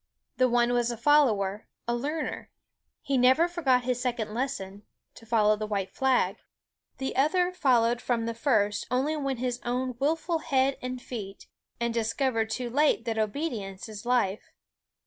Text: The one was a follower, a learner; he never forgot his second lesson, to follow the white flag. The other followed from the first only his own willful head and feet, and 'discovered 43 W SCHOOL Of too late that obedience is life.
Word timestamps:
The 0.37 0.49
one 0.49 0.73
was 0.73 0.89
a 0.89 0.97
follower, 0.97 1.67
a 1.87 1.93
learner; 1.93 2.49
he 3.03 3.19
never 3.19 3.47
forgot 3.47 3.83
his 3.83 4.01
second 4.01 4.33
lesson, 4.33 4.81
to 5.13 5.27
follow 5.27 5.55
the 5.55 5.67
white 5.67 5.91
flag. 5.91 6.37
The 6.97 7.15
other 7.15 7.51
followed 7.53 8.01
from 8.01 8.25
the 8.25 8.33
first 8.33 8.87
only 8.89 9.13
his 9.35 9.59
own 9.63 9.95
willful 9.99 10.39
head 10.39 10.79
and 10.81 10.99
feet, 10.99 11.45
and 11.79 11.93
'discovered 11.93 12.49
43 12.51 12.65
W 12.65 12.65
SCHOOL 12.65 12.65
Of 12.65 12.71
too 12.71 12.75
late 12.75 13.05
that 13.05 13.19
obedience 13.19 13.87
is 13.87 14.03
life. 14.03 14.49